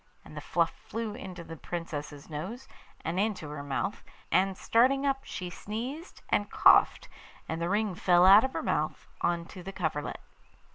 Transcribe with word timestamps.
And 0.25 0.35
the 0.35 0.41
fluff 0.41 0.71
flew 0.71 1.13
into 1.13 1.43
the 1.43 1.55
Princess's 1.55 2.27
nose, 2.27 2.67
and 3.05 3.19
into 3.19 3.49
her 3.49 3.61
mouth, 3.61 4.01
and 4.31 4.57
starting 4.57 5.05
up 5.05 5.19
she 5.25 5.51
sneezed 5.51 6.23
and 6.29 6.49
coughed, 6.49 7.07
and 7.47 7.61
the 7.61 7.69
ring 7.69 7.93
fell 7.93 8.25
out 8.25 8.43
of 8.43 8.53
her 8.53 8.63
mouth 8.63 9.05
on 9.21 9.45
to 9.49 9.61
the 9.61 9.71
coverlet. 9.71 10.19